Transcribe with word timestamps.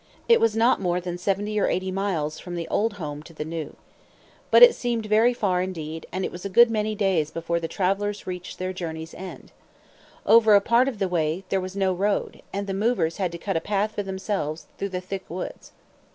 It 0.27 0.39
was 0.39 0.55
not 0.55 0.81
more 0.81 0.99
than 0.99 1.19
seventy 1.19 1.59
or 1.59 1.67
eighty 1.67 1.91
miles 1.91 2.39
from 2.39 2.55
the 2.55 2.67
old 2.69 2.93
home 2.93 3.21
to 3.21 3.33
the 3.35 3.45
new. 3.45 3.75
But 4.49 4.63
it 4.63 4.73
seemed 4.73 5.05
very 5.05 5.31
far, 5.31 5.61
indeed, 5.61 6.07
and 6.11 6.25
it 6.25 6.31
was 6.31 6.43
a 6.43 6.49
good 6.49 6.71
many 6.71 6.95
days 6.95 7.29
before 7.29 7.59
the 7.59 7.67
travelers 7.67 8.25
reached 8.25 8.57
their 8.57 8.73
journey's 8.73 9.13
end. 9.13 9.51
Over 10.25 10.55
a 10.55 10.59
part 10.59 10.87
of 10.87 10.97
the 10.97 11.07
way 11.07 11.43
there 11.49 11.61
was 11.61 11.75
no 11.75 11.93
road, 11.93 12.41
and 12.51 12.65
the 12.65 12.73
movers 12.73 13.17
had 13.17 13.31
to 13.33 13.37
cut 13.37 13.55
a 13.57 13.61
path 13.61 13.91
for 13.93 14.01
themselves 14.01 14.65
through 14.79 14.89
the 14.89 15.01
thick 15.01 15.29
woods. 15.29 15.71